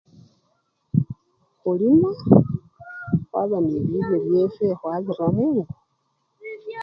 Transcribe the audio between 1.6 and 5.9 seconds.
Olima waba nende bilyo byefwe khwabira mungo